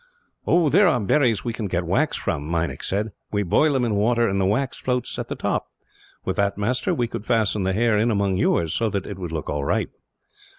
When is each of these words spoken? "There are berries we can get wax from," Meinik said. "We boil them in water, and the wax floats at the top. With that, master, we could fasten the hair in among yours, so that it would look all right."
"There 0.47 0.87
are 0.87 0.99
berries 0.99 1.45
we 1.45 1.53
can 1.53 1.67
get 1.67 1.85
wax 1.85 2.17
from," 2.17 2.49
Meinik 2.49 2.83
said. 2.83 3.11
"We 3.31 3.43
boil 3.43 3.73
them 3.73 3.85
in 3.85 3.93
water, 3.93 4.27
and 4.27 4.41
the 4.41 4.47
wax 4.47 4.79
floats 4.79 5.19
at 5.19 5.27
the 5.27 5.35
top. 5.35 5.67
With 6.25 6.37
that, 6.37 6.57
master, 6.57 6.91
we 6.91 7.07
could 7.07 7.23
fasten 7.23 7.61
the 7.65 7.73
hair 7.73 7.99
in 7.99 8.09
among 8.09 8.35
yours, 8.37 8.73
so 8.73 8.89
that 8.89 9.05
it 9.05 9.19
would 9.19 9.31
look 9.31 9.47
all 9.47 9.63
right." 9.63 9.89